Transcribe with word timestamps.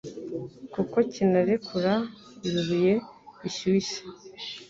kuko 0.73 0.95
kinarekura 1.11 1.93
ibibuye 2.47 2.93
bishyushye 3.41 3.97